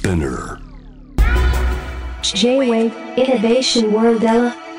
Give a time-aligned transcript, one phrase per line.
[0.00, 0.58] Spinner.
[2.22, 4.22] J-Wave Innovation World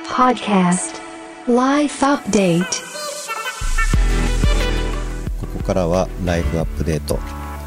[0.08, 1.00] Podcast.
[1.47, 2.66] Life Update.
[5.40, 7.20] ここからはライフアップデート。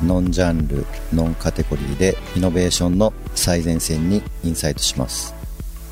[0.03, 5.33] ノンジャンルノンカテゴリーでイノベーションの最前線にインサイトします。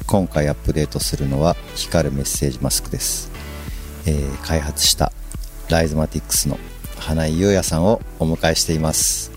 [0.08, 3.30] 今回アップデートするのは光るメッセージマスクです、
[4.06, 5.12] えー開発した
[5.70, 6.58] ライズマティックスの
[6.98, 9.30] 花井優也さんをお迎えしています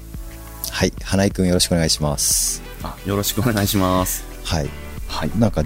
[0.76, 4.26] はい花井くんよろしくお願いしますあよろしくお願いします。
[4.44, 4.68] はい
[5.08, 5.32] はい。
[5.40, 5.64] なんか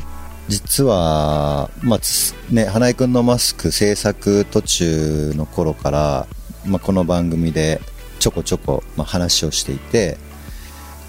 [0.47, 6.27] 実は、まあつね、花井くんのマスク制作途中の頃から、
[6.63, 7.81] まあ、この番組で
[8.19, 10.19] ちょこちょこ、まあ、話をしていて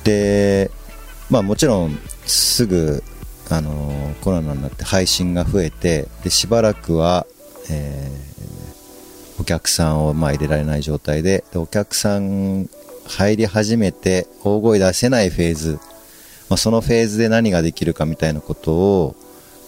[0.03, 0.71] で、
[1.29, 3.03] まあ、もちろんすぐ、
[3.51, 7.27] あのーコロナになって配信が増えてでしばらくは、
[7.71, 8.31] えー
[9.41, 12.69] お客さんをまあ入れられない状態ででお客さん
[13.11, 15.79] 入り始めて大声出せないフェーズ
[16.51, 19.15] まあ、そのフェーズで何ができるかみたいなことを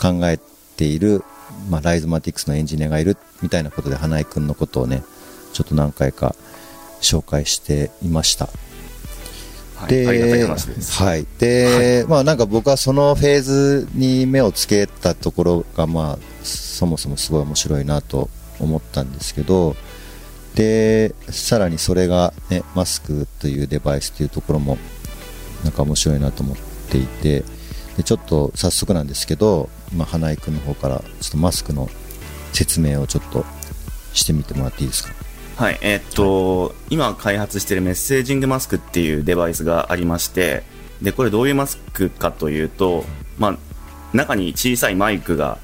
[0.01, 0.39] 考え
[0.77, 1.23] ている、
[1.71, 5.05] まあ、ライズマティクスのエンジニアがいるみたいなことで花井くんのことをね
[5.53, 6.35] ちょっと何回か
[7.01, 8.49] 紹介していました。
[10.67, 11.03] です。
[11.03, 11.27] はい。
[11.39, 19.75] で、まあなんか僕はそのフェーズに目をつけたところが、まあ、そもそもすごい面白いなと思ったんですけど、
[20.55, 24.79] で、さらにそれがね、マスクというデバイスというところも、
[25.65, 26.57] なんか面白いなと思っ
[26.91, 27.45] ていて、
[27.97, 31.89] でちょっと早速なんですけど、まあ、花井くんの方から、ちょっとマスクの
[32.53, 33.45] 説明をちょっと
[34.13, 35.15] してみてもらっていいですか？
[35.57, 40.65] はい、えーっと、今開発しているメッセージングマスクっていうデバイスがありまして、
[41.01, 43.05] で、これどういうマスクかというと、
[43.39, 43.59] まあ、
[44.17, 45.59] 中に小さいマイクが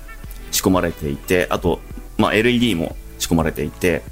[0.50, 1.80] 仕込まれていて、あと、
[2.16, 4.02] まあ、LED も仕込まれていて、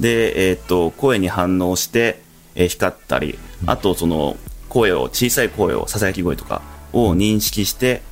[0.00, 2.22] で、えーっと、声に反応して、
[2.54, 4.36] えー光ったり、あと、その、
[4.68, 8.02] 声を、小さい声を、ささやき声とかを認識して、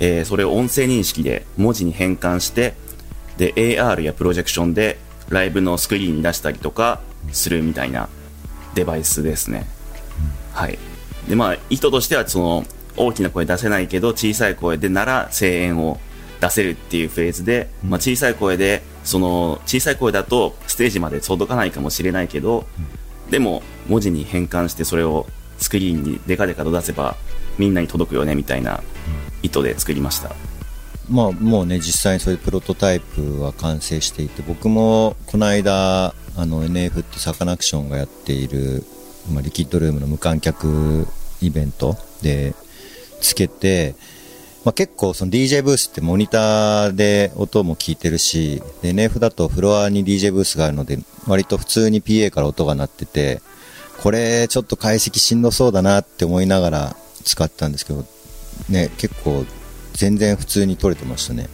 [0.00, 2.74] えーそれを音声認識で文字に変換して、
[3.38, 7.00] で AR やプロジェクションでライブのスクリーンに出したりとか
[7.30, 8.08] するみたいな
[8.74, 9.66] デバイスですね。
[10.52, 10.78] はい。
[11.28, 12.64] で、まあ、意図としては、その、
[12.96, 16.00] 大きな声出せないけど、小さい声でなら声援を
[16.40, 22.66] 出せるっていうフェーズで、まあ、小さい声で、その、小さい声だとステージまで届かないかもしれないけど、
[23.30, 25.26] でも、文字に変換してそれを
[25.58, 27.16] スクリーンにデカデカと出せば、
[27.56, 28.82] みんなに届くよね、みたいな
[29.42, 30.30] 意図で作りました。
[31.08, 38.84] まあ、もうね実際にそういうプロトタイプは完成していて僕もこの間あの NF ってサカナクションがやっている、
[39.32, 41.06] まあ、リキッドルームの無観客
[41.40, 42.54] イベントで
[43.20, 43.94] つけて、
[44.68, 53.40] まあ、結構その DJ ブースってモニターで音も聞いてるしで NF だとフロアに DJ ブースがあるので割と普通に PA から音が鳴ってて
[54.02, 58.04] これちょっと解析しんどそうだなって思いながら使ってたんですけど
[58.68, 59.46] ね結構
[59.94, 61.48] 全然普通に撮れてましたね。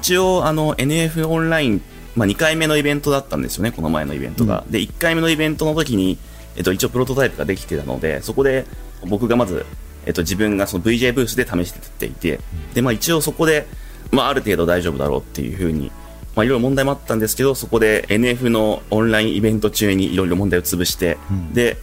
[0.00, 1.82] 一応あの NF オンライン、
[2.14, 6.16] まあ、2回目のイベントだったんですよねこの前のイベントが、で1回目のイベントの時に、
[6.54, 8.66] えっと、一応プロトタイプができてたのでそこで
[9.04, 9.66] 僕がまず、
[10.06, 12.40] えっと、自分がその VJ ブースで試していて
[12.74, 13.66] で、まあ、一応そこで、
[14.12, 15.90] まあ、ある程度大丈夫だろうっていうふうに
[16.36, 21.16] まあ、いろいろ問題もあったんですけどそこで NF のオンラインイベント中にいろいろ問題を潰して、
[21.54, 21.78] で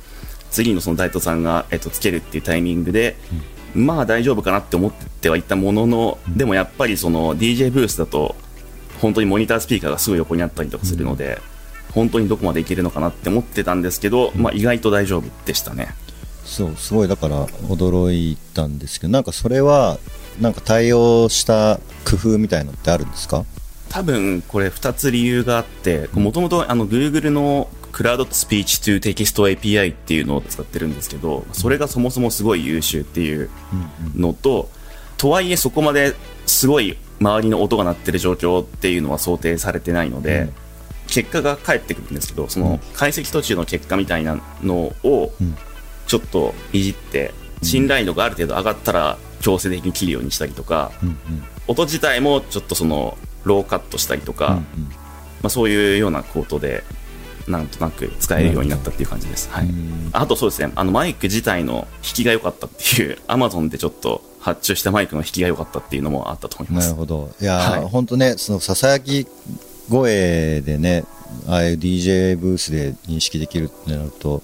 [0.52, 3.16] 次のその大東さんが、えっと、つけるっていうタイミングで、
[3.74, 8.36] まあ大丈夫かなって思ってはいたものの、でもやっぱりその DJ ブースだと
[9.02, 11.42] 本当にモニタースピーカーがすぐ横にあったりとかするので、
[11.92, 15.90] 本当にどこまでいけるのかなって思ってたんですけど、まあ、意外と大丈夫でしたね。
[16.46, 19.98] そうすごいだから驚いたんですけどなんかそれは
[20.42, 23.46] なんか対応した工夫みたいのってあるんですか？
[23.90, 33.52] 多分これ2つ理由があってもともと Google のクラウドスピーチ to テキスト API っていうのを使ってるんですけどそれがそもそもすごい優秀っていう
[34.16, 34.70] のと、
[35.18, 36.16] とはいえそこまで
[36.48, 40.50] すごい周りの音が鳴ってる状況っていうのは想定されてないので、
[41.06, 45.56] 結果が返ってくるんですけどその解析途中の結果みたいなのをん
[46.08, 51.18] ちょっといじって信頼度がある程度上がったら強制的に切るようにしたりとか、うんうん。
[51.68, 54.84] 音自体もちょっとそのローカットしたりとか、うん
[55.42, 56.84] まあ、そういうようなコートで
[57.48, 60.10] なんとなく使えるようになったっていう感じです、はい、ん。
[60.14, 66.90] あとそうですねあのマイク自体の引きが良かったっていう Amazon でちょっと発注したマイクの引きが良かったっていうのもあったと思います。
[66.90, 67.32] なるほど。
[67.40, 67.82] いやはい。
[67.82, 69.26] ー、ほんとねそのささやき
[69.90, 71.06] 声でね
[71.48, 74.44] ああいう DJ ブースで認識できるってなると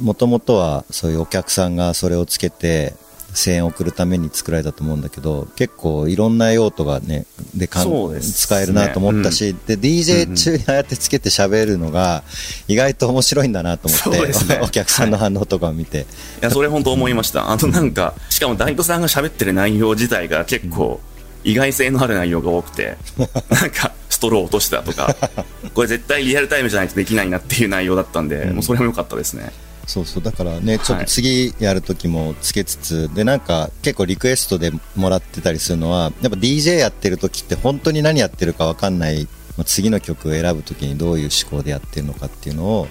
[0.00, 2.94] もともとはそういうお客さんがそれをつけて
[3.36, 8.20] 声援を送るために作られたと思うんだけど、結構いろんな用途がね、でかんね。
[8.20, 12.24] 使えるなと思ったし、で、DJ 中にああやってつけて喋るのが、
[12.66, 14.60] 意外と面白いんだなと思って、ね。
[14.64, 16.00] お客さんの反応とかを見て。
[16.00, 16.04] い。
[16.40, 17.52] や、それ本当思いました。
[17.52, 21.00] あとなんか、しかも大斗さんが喋ってる内容自体が結構、
[21.44, 22.96] 意外性のある内容が多くて、
[23.50, 25.14] なんか、ストロー落としたとか、
[25.74, 29.52] これ絶対リアルタイムじゃないとできないなっていう内容だったんで、もうそれも良かったですね。
[29.86, 39.28] そうそう、だからね、ちょっと次やるときもつけつつ、で、なんか結構リクエストでもらってたりするのは、やっぱ DJ やってるときって本当に何やってるかわかんない、
[39.58, 42.88] まあ次の曲を選ぶときにどういう思考でやってるのかっていうのを、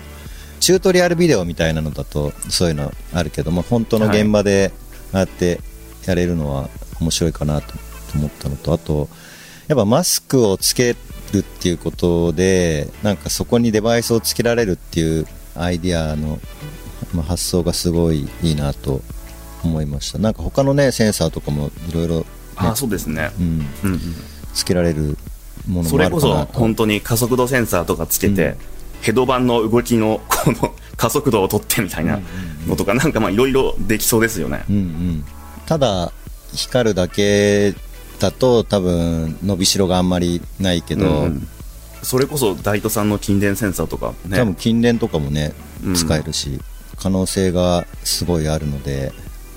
[0.59, 4.71] チュートリアルビデオみたいなのだとそういうのあるけども、本当の現場で
[5.11, 5.59] ああやって
[6.05, 6.69] やれるのは
[7.01, 7.73] 面白いかなと
[8.15, 9.09] 思ったのと、あと、
[9.67, 10.95] やっぱマスクをつけ
[11.35, 16.39] るっていうことで、なんかそこにデバイスをつけられるっていうアイディアの、
[17.13, 19.01] まあ、発想がすごいいいなと
[19.63, 20.19] 思いました。
[20.19, 23.31] なんか他のね、センサーとかもいろいろ、ああ、そうですね。
[23.39, 23.45] うん、
[23.83, 23.99] うんうん。
[24.53, 25.17] つけられる
[25.67, 26.45] ものそれこそ。
[26.53, 28.55] 本当に加速度センサーとかつけて、
[29.01, 32.19] ヘドバンの動きのこの 加速度を取ってみたいな
[32.67, 34.63] のとか、なんかまあいろいろできそうですよね。
[34.69, 35.25] うんうん、
[35.65, 36.11] ただ、
[36.53, 37.73] 光るだけ
[38.19, 41.47] だと多分伸びしろがあんまりないけど、うん
[42.03, 44.37] それこそ大斗さんの筋電センサーとかね。
[44.37, 45.53] 多分近電とかもね
[45.83, 45.95] うん。
[45.95, 46.59] 使えるし、
[46.97, 49.11] 可能性がすごいあるので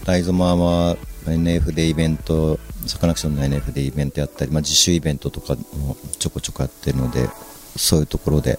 [0.06, 0.96] ライゾマーは
[1.26, 7.28] NF でイベントサカナクションの NF でイベントやったり、まあ、自主イベントとかもちょこちょこやってるので
[7.76, 8.58] そういうところで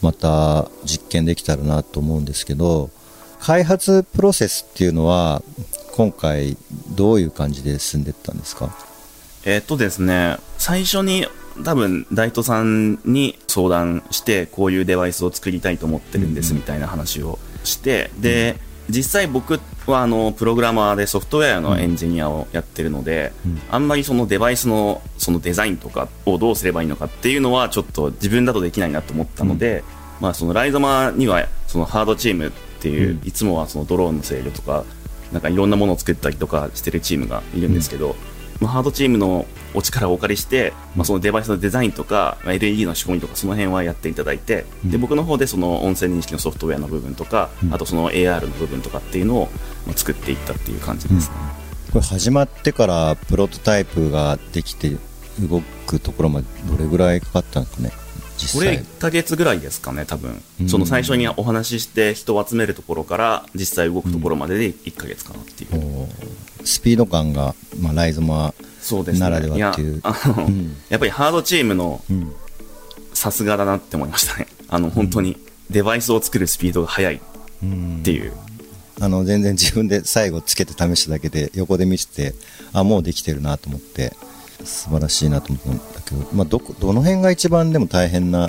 [0.00, 2.90] また実験できたらなと思うんですけど
[3.40, 5.42] 開発プロセスっていうのは
[5.96, 6.56] 今回
[6.94, 8.76] どういう感じで進んでいったんですか？
[9.46, 11.26] えーっとですね、最初に
[11.64, 18.56] 多分大斗さんに相談して、こういうデバイスを作りたいと思ってるんですみたいな話をして、で、
[18.88, 23.60] 実際僕はあのプログラマーでソフトウェアのエンジニアをやってるので、うん。
[23.70, 29.84] あんまりそのデバイスのそのデザインとかをどうすればいいのかっていうのはちょっと自分だとできないなと思ったので、
[30.20, 32.50] まあそのライゾマにはそのハードチームっ
[32.80, 33.28] ていう、うん。
[33.28, 34.84] いつもはそのドローンの制御とか
[35.32, 38.16] なんかいろんなものを作ったりとかしてるチームがいるんですけど、
[38.60, 49.48] まあ、ハードチームのお力をお借りして、まあ、そのデバイスのデザインとか、まあ LED の仕込みとかその辺はやっていただいて、で僕の方でその音声認識のソフトウェアの部分とか、うんあとその AR の部分とかっていうのを
[49.86, 51.36] まあ作っていったっていう感じですね。
[51.92, 54.96] これ始まってからプロトタイプができて
[55.40, 58.03] 動くところまでどれぐらいかかったんですかね？
[58.44, 60.42] 実これ際1ヶ月ぐらいですかね、多分。
[60.60, 60.68] うん。
[60.68, 65.76] その最初にお話しして人を集めるところから実際動くところまでで1ヶ月かなっていう。
[65.76, 66.66] おー。
[66.66, 68.54] スピード感が、まあ、ライゾマ。
[69.18, 69.94] ならではっていう。
[69.96, 70.76] やあの、うん。
[70.90, 72.32] やっぱりハードチームのうん。
[73.12, 74.46] さすがだなって思いましたね。
[74.68, 75.36] あの、本当に
[75.70, 77.20] デバイスを作るスピードが速いっ
[77.62, 78.32] うんていう。
[79.00, 82.34] あの全然自分で最後つけて試しただけで横で見てて
[82.72, 84.12] あもうできてるなと思って
[84.64, 88.48] 素晴らしいなと思ったんだけど、まあ、どこどの辺が一番でも大変な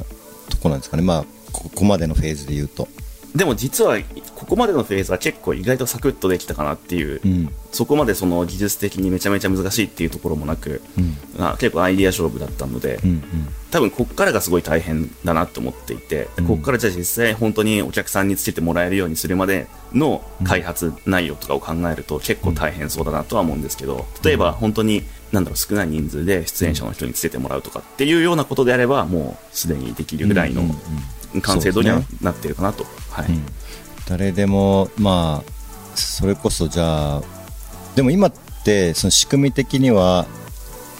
[0.50, 2.88] とこなんですかね、まあ、ここまでのフェーズで言うと。
[3.36, 3.98] でも実は、
[4.34, 7.50] ここまでのフェーズは結構意外とサクッとできたかなっていう、うん。
[7.74, 11.18] そこまでその技術的にめちゃめちゃ難しいっていうところもなく、うん。
[11.38, 13.24] あ結構アイディア勝負だったので、うん
[13.72, 16.48] 多分ここからがすごい大変だなと思っていて、うん。
[16.48, 30.64] ここからじゃあ実際本当にお客さんにつけてもらえるようにするまでの開発内容とかを考えると結構大変そうだなとは思うんですけど、例えば本当になんだろう少ない人数で出演者の人につけてもらうとかっていうようなことであればもうすでにできるぐらいの
[31.42, 32.86] 完成度にはなってるかなと。
[33.10, 33.26] はい。
[33.28, 33.46] うん。
[34.08, 35.52] 誰でもまあ
[35.98, 37.24] それこそじゃあ
[37.96, 38.34] でも今っ
[38.64, 40.26] てその仕組み的には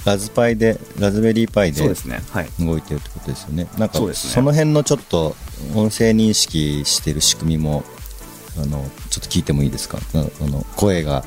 [0.06, 1.82] ラズパイでラズベリーパイで。
[1.84, 3.68] 動いてるってことですよね。
[3.78, 5.36] なんかその辺のちょっと
[5.74, 7.84] 音声認識してる仕組みも
[8.58, 9.98] あのちょっと聞いてもいいですか？
[10.14, 11.24] ああの声が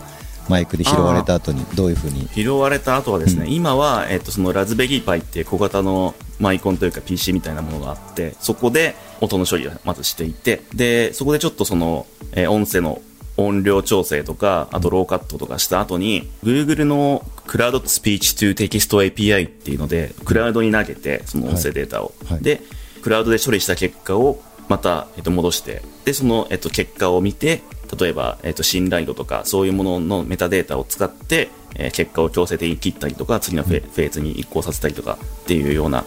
[0.48, 2.28] マイクで拾われた後にどういうふうに？
[2.34, 3.52] 拾われた後はですね、うん。
[3.52, 13.02] 今は、えっと、そのラズベリーパイっていう小型のマイコンというか PC みたいなものがあって、そこで音の処理をまずしていて、で、そこでちょっとその、えー音声の
[13.40, 22.12] 音量調整とか、あとローカットとかした後に、Google のクラウドスピーチ to テキスト API っていうので、クラウドに投げて、その音声データを。
[22.24, 22.32] はい。
[22.34, 22.42] はい。
[22.42, 22.60] で、
[23.00, 27.62] クラウドで処理した結果をまた、えっと、戻して、で、その、えっと、結果を見て、
[27.96, 36.04] 例えば、えっと、信頼度とか、そういうもののメタデータを使って、えー結果を強制的に切ったりとか、次のフェ,、ーズに移行させたりとかっていうような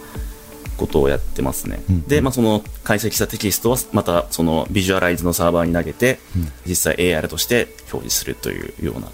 [0.76, 1.82] ことをやってますね。
[1.88, 6.18] うんで、まあ、その解析したテキストは、また、そのビジュアライズのサーバーに投げて、
[6.66, 9.08] 実際 AR として表示するというような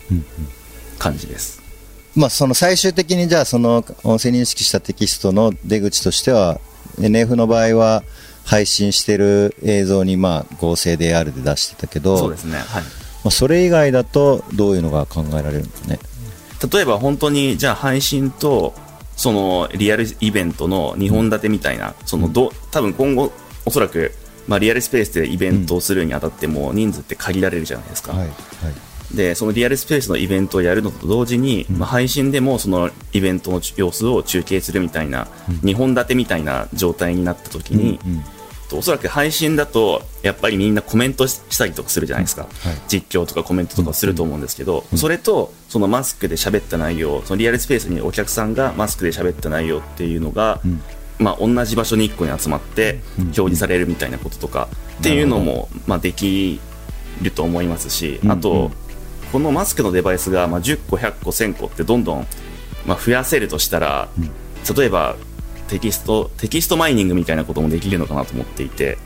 [0.99, 1.69] 感じです。
[2.17, 6.59] まあその最終的にじゃあその音声認識したテキストの出口としては
[6.99, 8.03] NF の場合は
[8.49, 12.57] 配信してる映像にまあ合成で AR で出してたけどそうですね。
[12.57, 12.83] はい。
[12.83, 12.89] ま
[13.25, 15.99] あ、それ以外だとどういうのが考えられるのかね？
[16.73, 18.75] 例えば本当にじゃあ配信と
[19.17, 23.33] そのリアルイベントの2本立てみたいな、そのど多分今後
[23.67, 24.13] おそらく、
[24.47, 29.17] まあ、リアルスペースでイベントをするにあたっても人数って限られるじゃないですか、はいはい。
[29.17, 35.27] でそのリアルスペースのイベントをやるのと同時に、まあ、配信でもそのイベントの様子を中継するみたいな、
[35.65, 38.25] 2本立てみたいな状態になった時に、うん
[38.77, 42.47] おそらく配信だとやっぱりみんなコメントしたりとかするじゃないですか、
[42.89, 50.61] 実況とかコメントとかすると思うんですけど、それとそのマスクで喋った内容そのリアルスペースにお客さんがマスクで喋った内容っていうのが、
[51.19, 54.69] まあ、同じ場所に1個に集まって表示されるみたいなこととか
[55.01, 56.61] っていうのも、まあ、でき
[57.23, 58.71] ると思いますし、あと、
[59.33, 62.27] このマスクのデバイスが、まあ、10個、100個、1000個ってどんどん、
[62.87, 64.09] まあ、増やせるとしたら、
[64.77, 65.17] 例えば
[65.69, 68.99] テキストテキストマイニングみたいなこともできるのかなと思っていて、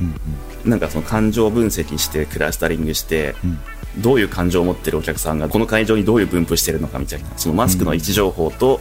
[0.64, 3.35] なんかその感情分析してクラスタリングして、
[3.99, 8.81] どういう感情を持ってるお客さんがこの会場にどういう分布してるのかみたいなそのマスクの位置情報と、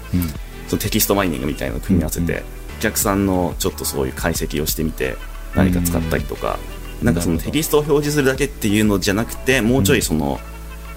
[0.68, 2.44] そのテキストマイニングみたいなのを組み合わせて、
[2.78, 5.18] お客さんのちょっとそういう解析をしてみて
[5.56, 6.60] 何か使ったりとか、
[7.02, 10.40] なんかそのテキストを表示するだけっていうのじゃなくてもうちょいその、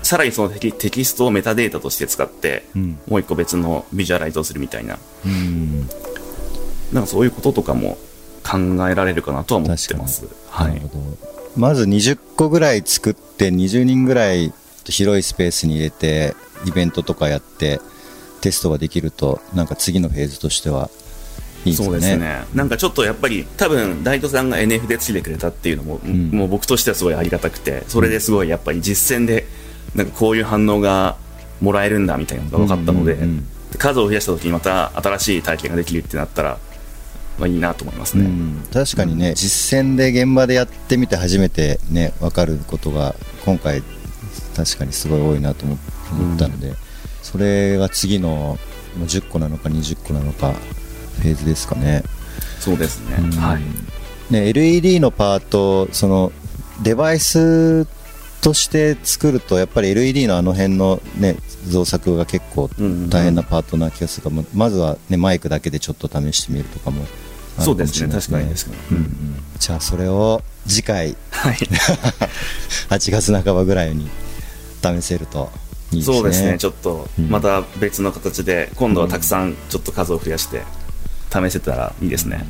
[0.03, 2.99] さらにそのテキテキストをメタデータとして使って、ん。
[3.09, 4.99] もう一個別のビジュアライズをするみたいな。
[5.25, 5.88] うん
[6.93, 7.99] なんかそういうこととかも
[8.43, 10.26] 考えられるかなとは思ってます。
[10.50, 10.88] はないる。
[10.88, 14.53] ほどまず20個ぐらい作って20人ぐらい
[14.85, 16.35] 広いスペースに入れて
[16.67, 17.81] イベントとかやって
[18.41, 20.91] テストができるとなんか次のフェーズとしては
[21.64, 22.45] いいですそうですね。
[22.55, 29.47] なんかちょっとやっぱり多分大東さんが NF でついてくれたっていうのも、んもう僕としてはすごいありがたくて、それですごいやっぱり実践で
[29.95, 31.17] なんかこういう反応が
[31.61, 33.17] もらえるんだみたいなのが分かったので
[33.79, 36.59] 数を増やした時にまた新しい体験ができるってなったら、
[37.38, 38.25] まあいいなと思いますね。
[38.25, 43.14] うん、確かにね、実践で現場でやってみて初めてね分かることが
[43.45, 43.83] 今回
[44.57, 45.79] 確かにすごい多いなと思
[46.12, 46.75] 思ったので、
[47.23, 48.59] それが次の
[48.97, 52.03] まあ10個なのか20個なのかフェーズですかね。
[52.61, 53.17] そうですね。
[53.19, 53.62] うんはい。
[54.31, 56.33] ね LED のパートその
[56.83, 57.87] デバイス
[58.44, 61.36] として作るとやっぱり LED のあの辺のね
[61.66, 67.18] 造作が結構うんうん大変なパートな気がするから、ままずはねマイクだけでちょっと試してみるとかもあるかもし
[67.56, 68.12] れないそうですね。
[68.12, 68.76] 確かにですけど。
[68.92, 71.54] うんうんじゃあそれを次回はい。
[72.90, 74.10] 8月半ばぐらいに
[74.82, 75.50] 試せると
[75.90, 76.58] いいですねそうですね。
[76.58, 80.62] ちょっとうんまた別の形で今度はたくさんちょっと数を増やして
[81.32, 82.44] 試せたらいいですね。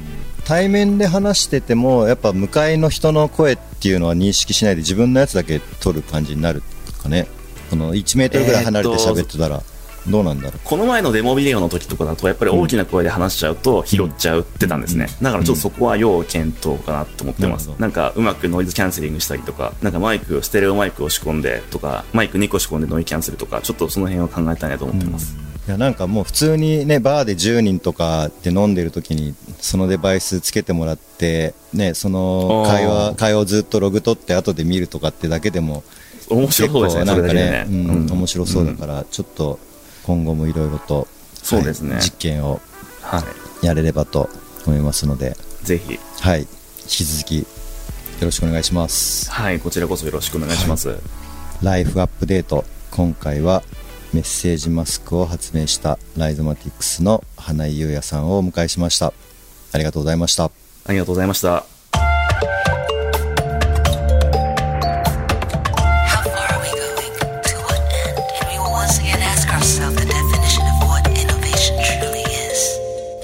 [0.44, 6.62] 対面で話しててもやっぱ向かいの人の声っていうのは認識しないで自分のやつだけ取る感じになる
[7.02, 7.26] かね。
[7.70, 9.62] この1メートルぐらい離れて喋ってたら。
[10.08, 10.60] どうなんだろう。
[10.64, 17.80] この前のデモビデオの時とかだとやっぱり大きな声で話しちゃうと拾っちゃうってたんですね、だからちょっとそこは要検討かなと思ってます、なるほど。
[17.80, 33.14] なんかうまくノイズキャンセリングしたりとかなんかマイクをステレオマイクを仕込んでとかマイク2個仕込んでノイキャンセルとかちょっとその辺を考えたいなと思ってます、いやなんかもう普通にねバーで10人とかで飲んでる時にそのデバイスつけてもらってねその会あ話ー。
[33.16, 35.82] 会話をずっとログ取って後で見るとかってだけでも
[36.28, 38.12] 面白そうですねなんかねね、うんうん。
[38.12, 39.58] 面白そうだからちょっと
[40.06, 41.94] 今後もいろいろとそうですね。
[41.94, 42.60] はい実験を
[43.02, 43.22] は
[43.62, 43.66] い。
[43.66, 44.28] やれればと
[44.66, 45.36] 思いますので。
[45.62, 45.98] ぜひ。
[46.20, 46.40] はい。
[46.40, 46.46] 引
[46.86, 47.46] き続きよ
[48.22, 49.30] ろしくお願いします。
[49.30, 50.98] はいこちらこそよろしくお願いします、
[51.62, 53.62] ライフアップデート今回は
[54.12, 59.12] メッセージマスクを発明したライゾマティクスの花井優也さんをお迎えしました。
[59.72, 60.44] ありがとうございました。
[60.44, 61.73] ありがとうございました